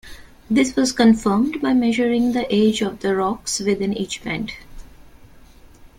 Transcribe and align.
This 0.49 0.75
was 0.75 0.91
confirmed 0.93 1.61
by 1.61 1.75
measuring 1.75 2.31
the 2.31 2.47
ages 2.49 2.87
of 2.87 3.01
the 3.01 3.15
rocks 3.15 3.59
within 3.59 3.93
each 3.93 4.23
band. 4.23 4.51